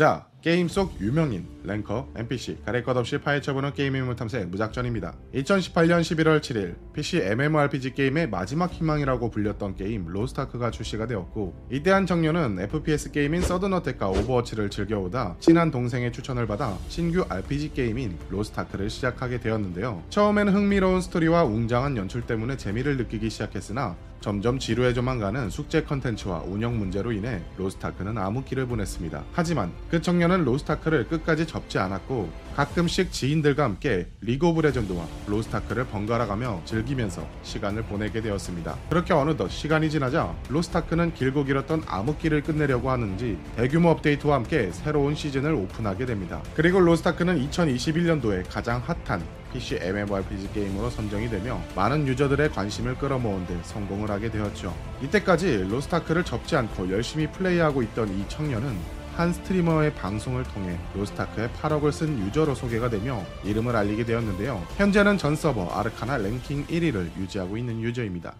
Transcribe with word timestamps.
자, 0.00 0.29
게임 0.42 0.68
속 0.68 0.98
유명인, 1.02 1.46
랭커, 1.64 2.08
NPC, 2.16 2.62
가릴 2.64 2.82
것 2.82 2.96
없이 2.96 3.18
파헤쳐보는 3.18 3.74
게임 3.74 3.94
인물 3.94 4.16
탐색 4.16 4.48
무작전입니다. 4.48 5.14
2018년 5.34 6.00
11월 6.00 6.40
7일, 6.40 6.76
PC 6.94 7.18
MMORPG 7.18 7.92
게임의 7.92 8.30
마지막 8.30 8.72
희망이라고 8.72 9.30
불렸던 9.30 9.76
게임 9.76 10.06
로스트아크가 10.06 10.70
출시가 10.70 11.06
되었고, 11.06 11.54
이때 11.70 11.90
한 11.90 12.06
청년은 12.06 12.58
FPS 12.58 13.10
게임인 13.10 13.42
서든어택과 13.42 14.08
오버워치를 14.08 14.70
즐겨오다 14.70 15.36
친한 15.40 15.70
동생의 15.70 16.10
추천을 16.10 16.46
받아 16.46 16.78
신규 16.88 17.26
RPG 17.28 17.74
게임인 17.74 18.16
로스트아크를 18.30 18.88
시작하게 18.88 19.40
되었는데요. 19.40 20.02
처음에는 20.08 20.54
흥미로운 20.54 21.02
스토리와 21.02 21.44
웅장한 21.44 21.98
연출 21.98 22.22
때문에 22.22 22.56
재미를 22.56 22.96
느끼기 22.96 23.28
시작했으나 23.28 23.94
점점 24.20 24.58
지루해져만 24.58 25.18
가는 25.18 25.48
숙제 25.48 25.82
컨텐츠와 25.82 26.42
운영 26.42 26.78
문제로 26.78 27.10
인해 27.10 27.40
로스트아크는 27.56 28.18
암흑기를 28.18 28.66
보냈습니다. 28.66 29.24
하지만 29.32 29.72
그 29.90 30.02
청년 30.02 30.29
은 30.30 30.44
로스트아크를 30.44 31.08
끝까지 31.08 31.46
접지 31.46 31.78
않았고 31.78 32.30
가끔씩 32.54 33.10
지인들과 33.10 33.64
함께 33.64 34.08
리그 34.20 34.46
오브 34.46 34.60
레전드와 34.60 35.04
로스트아크를 35.26 35.86
번갈아가며 35.86 36.62
즐기면서 36.64 37.26
시간을 37.42 37.84
보내게 37.84 38.20
되었습니다. 38.20 38.76
그렇게 38.88 39.12
어느덧 39.12 39.48
시간이 39.48 39.90
지나자 39.90 40.34
로스타크는 40.48 41.14
길고 41.14 41.44
길었던 41.44 41.82
암흑기를 41.86 42.42
끝내려고 42.42 42.90
하는지 42.90 43.38
대규모 43.56 43.90
업데이트와 43.90 44.36
함께 44.36 44.70
새로운 44.72 45.14
시즌을 45.14 45.52
오픈하게 45.54 46.06
됩니다. 46.06 46.42
그리고 46.54 46.80
로스타크는 46.80 47.48
2021년도에 47.48 48.44
가장 48.48 48.82
핫한 48.84 49.22
PC 49.52 49.78
MMORPG 49.80 50.52
게임으로 50.52 50.90
선정이 50.90 51.28
되며 51.28 51.60
많은 51.74 52.06
유저들의 52.06 52.50
관심을 52.50 52.94
끌어모은 52.96 53.46
데 53.46 53.58
성공을 53.64 54.10
하게 54.10 54.30
되었죠. 54.30 54.74
이때까지 55.02 55.66
로스타크를 55.68 56.24
접지 56.24 56.56
않고 56.56 56.90
열심히 56.90 57.26
플레이하고 57.26 57.82
있던 57.82 58.08
이 58.16 58.24
청년은 58.28 58.99
한 59.20 59.34
스트리머의 59.34 59.94
방송을 59.96 60.44
통해 60.44 60.78
로스타크에 60.94 61.50
8억을 61.50 61.92
쓴 61.92 62.18
유저로 62.26 62.54
소개가 62.54 62.88
되며 62.88 63.22
이름을 63.44 63.76
알리게 63.76 64.06
되었는데요. 64.06 64.66
현재는 64.78 65.18
전 65.18 65.36
서버 65.36 65.68
아르카나 65.68 66.16
랭킹 66.16 66.68
1위를 66.68 67.14
유지하고 67.18 67.58
있는 67.58 67.82
유저입니다. 67.82 68.34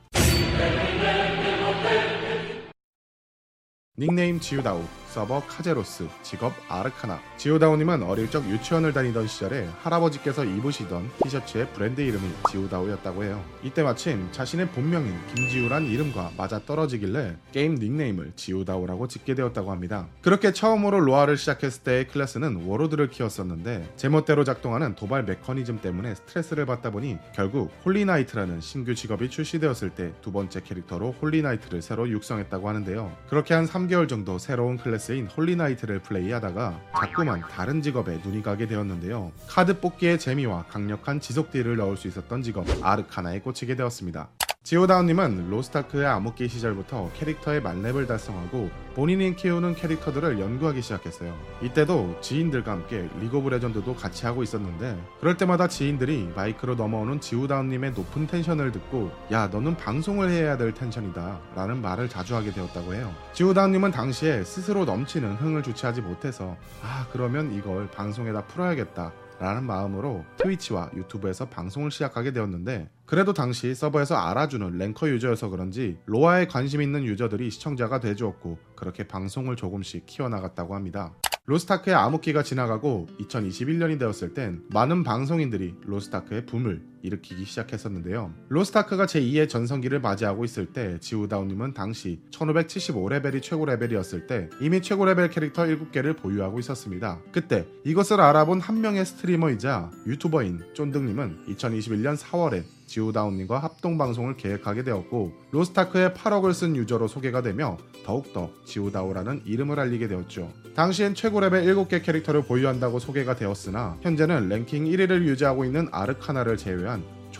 닉네임 3.98 4.40
지우다우, 4.40 4.82
서버 5.10 5.40
카제로스, 5.44 6.06
직업 6.22 6.52
아르카나. 6.68 7.20
지우다우님은 7.36 8.04
어릴 8.04 8.30
적 8.30 8.48
유치원을 8.48 8.92
다니던 8.92 9.26
시절에 9.26 9.68
할아버지께서 9.82 10.44
입으시던 10.44 11.10
티셔츠의 11.24 11.66
브랜드 11.72 12.00
이름이 12.00 12.22
지우다우였다고 12.52 13.24
해요. 13.24 13.42
이때 13.64 13.82
마침 13.82 14.28
자신의 14.30 14.68
본명인 14.68 15.12
김지우란 15.34 15.86
이름과 15.86 16.30
맞아 16.36 16.60
떨어지길래 16.64 17.36
게임 17.50 17.74
닉네임을 17.74 18.34
지우다우라고 18.36 19.08
짓게 19.08 19.34
되었다고 19.34 19.72
합니다. 19.72 20.06
그렇게 20.22 20.52
처음으로 20.52 21.00
로아를 21.00 21.36
시작했을 21.36 21.82
때의 21.82 22.06
클래스는 22.06 22.66
워로드를 22.66 23.10
키웠었는데 23.10 23.94
제멋대로 23.96 24.44
작동하는 24.44 24.94
도발 24.94 25.24
메커니즘 25.24 25.80
때문에 25.80 26.14
스트레스를 26.14 26.66
받다 26.66 26.90
보니 26.90 27.18
결국 27.34 27.72
홀리나이트라는 27.84 28.60
신규 28.60 28.94
직업이 28.94 29.28
출시되었을 29.28 29.90
때 29.90 30.12
두 30.22 30.30
번째 30.30 30.60
캐릭터로 30.62 31.16
홀리나이트를 31.20 31.82
새로 31.82 32.08
육성했다고 32.08 32.68
하는데요. 32.68 33.16
그렇게 33.28 33.54
한 33.54 33.66
3개월 33.66 34.08
정도 34.08 34.38
새로운 34.38 34.76
클래스 34.76 34.99
인 35.08 35.26
홀리나이트를 35.26 36.00
플레이하다가 36.00 36.80
자꾸만 36.94 37.40
다른 37.40 37.80
직업에 37.80 38.20
눈이 38.22 38.42
가게 38.42 38.66
되었는데요. 38.66 39.32
카드 39.48 39.80
뽑기의 39.80 40.18
재미와 40.18 40.66
강력한 40.68 41.20
지속 41.20 41.50
딜을 41.50 41.76
넣을 41.76 41.96
수 41.96 42.06
있었던 42.06 42.42
직업 42.42 42.66
아르카나에 42.82 43.40
꽂히게 43.40 43.76
되었습니다. 43.76 44.28
지우다우님은 44.70 45.48
로스트아크의 45.48 46.06
암흑기 46.06 46.46
시절부터 46.46 47.10
캐릭터의 47.14 47.62
만렙을 47.62 48.06
달성하고 48.06 48.70
본인이 48.94 49.34
키우는 49.34 49.74
캐릭터들을 49.74 50.38
연구하기 50.38 50.82
시작했어요. 50.82 51.34
이때도 51.62 52.20
지인들과 52.20 52.70
함께 52.70 53.08
리그 53.18 53.38
오브 53.38 53.48
레전드도 53.48 53.96
같이 53.96 54.26
하고 54.26 54.42
있었는데 54.42 54.96
그럴 55.18 55.36
때마다 55.38 55.66
지인들이 55.66 56.30
마이크로 56.36 56.74
넘어오는 56.74 57.20
지우다우님의 57.20 57.92
높은 57.94 58.26
텐션을 58.26 58.70
듣고 58.70 59.10
야 59.32 59.48
너는 59.48 59.76
방송을 59.76 60.30
해야 60.30 60.58
될 60.58 60.72
텐션이다 60.72 61.40
라는 61.56 61.80
말을 61.80 62.10
자주 62.10 62.36
하게 62.36 62.52
되었다고 62.52 62.94
해요. 62.94 63.12
지우다우님은 63.32 63.90
당시에 63.90 64.44
스스로 64.44 64.84
넘치는 64.84 65.36
흥을 65.36 65.62
주체하지 65.62 66.02
못해서 66.02 66.56
아 66.82 67.06
그러면 67.12 67.52
이걸 67.54 67.90
방송에다 67.90 68.44
풀어야겠다 68.44 69.10
라는 69.40 69.64
마음으로 69.64 70.26
트위치와 70.36 70.90
유튜브에서 70.94 71.48
방송을 71.48 71.90
시작하게 71.90 72.32
되었는데 72.32 72.90
그래도 73.06 73.32
당시 73.32 73.74
서버에서 73.74 74.14
알아주는 74.14 74.76
랭커 74.76 75.08
유저여서 75.08 75.48
그런지 75.48 75.96
로아에 76.04 76.46
관심 76.46 76.82
있는 76.82 77.04
유저들이 77.04 77.50
시청자가 77.50 78.00
돼주었고 78.00 78.58
그렇게 78.76 79.08
방송을 79.08 79.56
조금씩 79.56 80.04
키워나갔다고 80.04 80.74
합니다. 80.74 81.14
로스트아크의 81.46 81.96
암흑기가 81.96 82.42
지나가고 82.42 83.08
2021년이 83.18 83.98
되었을 83.98 84.34
땐 84.34 84.62
많은 84.68 85.02
방송인들이 85.04 85.74
로스트아크의 85.86 86.44
붐을 86.44 86.82
일으키기 87.02 87.44
시작했었는데요. 87.44 88.32
로스트아크가 88.48 89.06
제2의 89.06 89.48
전성기를 89.48 90.00
맞이하고 90.00 90.44
있을 90.44 90.66
때 90.66 90.98
지우다우님은 91.00 91.74
당시 91.74 92.20
1575레벨이 92.30 93.42
최고 93.42 93.64
레벨이었을 93.64 94.26
때 94.26 94.48
이미 94.60 94.80
최고 94.82 95.04
레벨 95.04 95.30
캐릭터 95.30 95.64
7개를 95.64 96.16
보유하고 96.16 96.58
있었습니다. 96.58 97.20
그때 97.32 97.66
이것을 97.84 98.20
알아본 98.20 98.60
한 98.60 98.80
명의 98.80 99.04
스트리머이자 99.04 99.90
유튜버인 100.06 100.60
쫀득님은 100.74 101.46
2021년 101.48 102.16
4월에 102.16 102.64
지우다우님과 102.90 103.60
합동 103.60 103.96
방송을 103.96 104.36
계획하게 104.36 104.82
되었고 104.82 105.32
로스트아크의 105.52 106.10
8억을 106.10 106.52
쓴 106.52 106.74
유저로 106.74 107.06
소개가 107.06 107.40
되며 107.40 107.78
더욱더 108.04 108.50
지우다우라는 108.64 109.42
이름을 109.44 109.78
알리게 109.78 110.08
되었죠. 110.08 110.52
당시엔 110.74 111.14
최고 111.14 111.40
레벨 111.40 111.64
7개 111.64 112.02
캐릭터를 112.02 112.42
보유한다고 112.42 112.98
소개가 112.98 113.36
되었으나 113.36 113.96
현재는 114.00 114.48
랭킹 114.48 114.86
1위를 114.86 115.24
유지하고 115.24 115.64
있는 115.64 115.88
아르카나를 115.92 116.56
제외한 116.56 116.89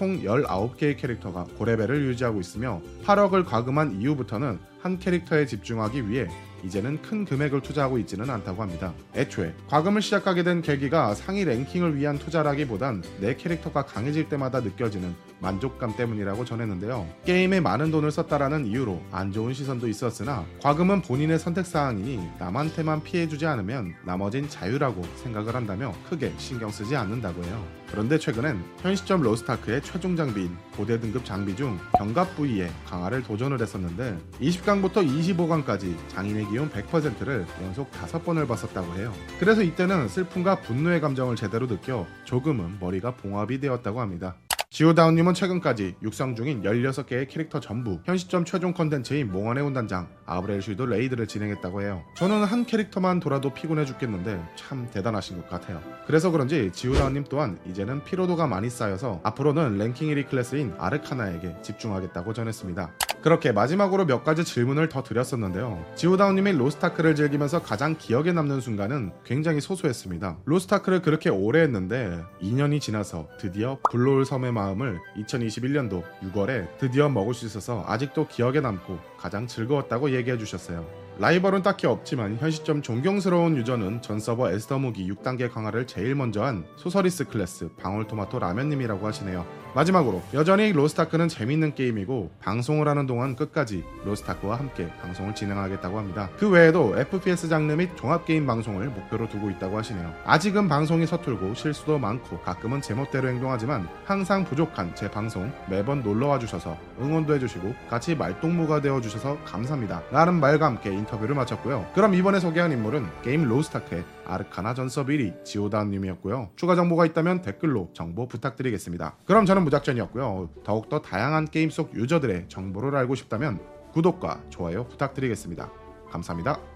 총 0.01 0.23
19개의 0.23 0.97
캐릭터가 0.97 1.45
고레벨을 1.59 2.07
유지하고 2.07 2.41
있으며 2.41 2.81
8억을 3.05 3.45
과금한 3.45 4.01
이후부터는 4.01 4.59
한 4.81 4.99
캐릭터에 4.99 5.45
집중하기 5.45 6.09
위해 6.09 6.27
이제는 6.65 7.03
큰 7.03 7.27
금액을 7.27 7.61
투자하고 7.61 7.99
있지는 7.99 8.31
않다고 8.31 8.63
합니다. 8.63 8.95
애초에 9.15 9.53
과금을 9.69 10.01
시작하게 10.01 10.43
된 10.43 10.63
계기가 10.63 11.15
상위 11.15 11.45
랭킹을 11.45 11.97
위한 11.97 12.19
투자라기보단 12.19 13.03
내 13.21 13.37
캐릭터가 13.37 13.85
강해질 13.85 14.31
때마다 14.31 14.61
느껴지는 14.61 15.15
만족감 15.39 15.95
때문이라고 15.95 16.47
전했는데요. 16.47 17.07
게임에 17.27 17.61
많은 17.61 17.91
돈을 17.91 18.11
썼다라는 18.11 18.65
이유로 18.69 19.03
안 19.11 19.33
좋은 19.33 19.53
시선도 19.53 19.87
있었으나 19.87 20.47
과금은 20.63 21.03
본인의 21.03 21.39
선택사항이니 21.39 22.27
남한테만 22.39 23.03
피해주지 23.03 23.45
않으면 23.45 23.95
나머진 24.07 24.49
자유라고 24.49 25.03
생각을 25.17 25.55
한다며 25.55 25.93
크게 26.09 26.33
신경 26.39 26.71
쓰지 26.71 26.97
않는다고 26.97 27.45
해요. 27.45 27.80
그런데 27.91 28.19
최근엔 28.19 28.63
현 28.79 28.95
시점 28.95 29.21
로스트아크의 29.23 29.83
최종 29.83 30.17
장비인 30.17 30.57
고대 30.77 31.01
등급 31.01 31.25
장비 31.25 31.57
중 31.57 31.79
견갑 31.99 32.37
부위에 32.37 32.71
강화를 32.87 33.23
도전을 33.23 33.61
했었는데 33.61 34.19
20강부터 34.41 34.95
25강까지 35.05 35.97
장인의 36.09 36.47
기운 36.49 36.71
100%를 36.71 37.47
연속 37.63 37.91
5번을 37.93 38.47
봤었다고 38.47 38.95
해요. 38.95 39.13
그래서 39.39 39.63
이때는 39.63 40.09
슬픔과 40.09 40.61
분노의 40.61 41.01
감정을 41.01 41.37
제대로 41.37 41.67
느껴 41.67 42.07
조금은 42.25 42.79
머리가 42.81 43.17
봉합이 43.17 43.61
되었다고 43.61 44.01
합니다. 44.01 44.37
지우다우님은 44.71 45.35
최근까지 45.35 45.97
육성 46.01 46.37
중인 46.37 46.63
16개의 46.63 47.29
캐릭터 47.29 47.59
전부 47.59 47.99
현 48.05 48.17
시점 48.17 48.45
최종 48.45 48.73
컨텐츠인 48.73 49.33
몽환의 49.33 49.65
군단장 49.65 50.09
아브렐슈드 50.27 50.87
레이드를 50.87 51.27
진행했다고 51.27 51.83
해요. 51.83 52.05
저는 52.17 52.45
한 52.45 52.65
캐릭터만 52.65 53.19
돌아도 53.19 53.53
피곤해 53.53 53.85
죽겠는데 53.85 54.41
참 54.55 54.89
대단하신 54.93 55.39
것 55.39 55.49
같아요. 55.49 55.83
그래서 56.07 56.31
그런지 56.31 56.71
지우다우님 56.73 57.25
또한 57.29 57.59
이제는 57.67 58.05
피로도가 58.05 58.47
많이 58.47 58.71
쌓여서 58.71 59.19
앞으로는 59.25 59.77
랭킹 59.77 60.09
1위 60.09 60.29
클래스인 60.29 60.75
아르카나에게 60.79 61.63
집중하겠다고 61.63 62.33
전했습니다. 62.33 62.93
그렇게 63.23 63.53
마지막으로 63.53 64.07
몇 64.07 64.25
가지 64.25 64.45
질문을 64.45 64.89
더 64.89 65.03
드렸었는데요. 65.03 65.85
지우다우님이 65.95 66.53
로스타크를 66.53 67.15
즐기면서 67.15 67.63
가장 67.63 67.97
기억에 67.99 68.33
남는 68.33 68.61
순간은 68.61 69.13
굉장히 69.25 69.61
소소했습니다. 69.61 70.39
로스타크를 70.45 71.03
그렇게 71.03 71.29
오래 71.31 71.61
했는데 71.61 72.19
2년이 72.43 72.81
지나서 72.81 73.29
드디어 73.39 73.79
블루홀 73.91 74.25
섬의 74.25 74.53
마음을 74.53 74.99
2021년도 75.17 76.03
6월에 76.33 76.79
드디어 76.79 77.09
먹을 77.09 77.35
수 77.35 77.47
있어서 77.47 77.85
아직도 77.87 78.29
기억에 78.29 78.61
남고 78.61 78.99
가장 79.19 79.47
즐거웠다고 79.47 80.13
얘기해 80.13 80.39
주셨어요. 80.39 81.00
라이벌은 81.21 81.61
딱히 81.61 81.87
없지만 81.87 82.39
현 82.41 82.51
시점 82.51 82.81
존경스러운 82.81 83.55
유저는 83.55 84.01
전 84.01 84.19
서버 84.19 84.51
에스더 84.51 84.79
무기 84.79 85.07
6단계 85.07 85.53
강화를 85.53 85.87
제일 85.87 86.15
먼저 86.15 86.43
한 86.43 86.65
소서리스 86.77 87.27
클래스 87.27 87.73
방울토마토 87.77 88.39
라면님이라고 88.39 89.07
하시네요. 89.07 89.45
마지막으로 89.75 90.23
여전히 90.35 90.73
로스타크는 90.73 91.29
재밌는 91.29 91.75
게임이고 91.75 92.31
방송을 92.41 92.89
하는 92.89 93.07
동안 93.07 93.37
끝까지 93.37 93.85
로스타크와 94.05 94.59
함께 94.59 94.89
방송을 95.03 95.35
진행하겠다고 95.35 95.99
합니다. 95.99 96.31
그 96.39 96.49
외에도 96.49 96.99
FPS 96.99 97.49
장르 97.49 97.73
및 97.75 97.91
종합게임 97.97 98.47
방송을 98.47 98.89
목표로 98.89 99.29
두고 99.29 99.51
있다고 99.51 99.79
하시네요. 99.79 100.13
아직은 100.25 100.69
방송이 100.69 101.07
서툴고 101.07 101.55
실수도 101.55 101.99
많고 101.99 102.41
가끔은 102.41 102.81
제멋대로 102.81 103.29
행동하지만 103.29 103.89
항상 104.05 104.45
부족한 104.45 104.95
제 104.95 105.11
방송 105.11 105.53
매번 105.69 106.03
놀러와 106.03 106.39
주셔서 106.39 106.77
응원도 107.01 107.35
해주시고 107.35 107.75
같이 107.89 108.17
말동무가 108.17 108.81
되어 108.81 109.01
주셔서 109.01 109.39
감사합니다. 109.45 110.03
라는 110.11 110.35
말과 110.41 110.67
함께 110.67 110.91
인터 111.11 111.17
인터뷰를 111.17 111.35
마쳤고요. 111.35 111.87
그럼 111.95 112.15
이번에 112.15 112.39
소개한 112.39 112.71
인물은 112.73 113.07
게임 113.23 113.45
로스타크의 113.45 114.05
아르카나 114.25 114.75
전섭 114.75 115.09
1위 115.09 115.45
지우다우님이었고요. 115.45 116.51
추가 116.57 116.77
정보가 116.77 117.07
있다면 117.07 117.43
댓글로 117.43 117.91
정보 117.93 118.29
부탁드리겠습니다. 118.29 119.17
그럼 119.27 119.45
저는 119.45 119.65
무작전이었고요. 119.65 120.51
더욱더 120.65 121.03
다양한 121.03 121.47
게임 121.47 121.71
속 121.71 121.95
유저들의 121.95 122.49
정보를 122.49 122.95
알고 122.97 123.15
싶다면 123.17 123.59
구독과 123.93 124.45
좋아요 124.51 124.87
부탁드리겠습니다. 124.87 125.71
감사합니다. 126.11 126.70